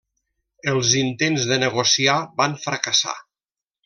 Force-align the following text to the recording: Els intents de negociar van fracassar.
Els 0.71 0.93
intents 1.01 1.45
de 1.51 1.59
negociar 1.65 2.15
van 2.43 2.57
fracassar. 2.65 3.15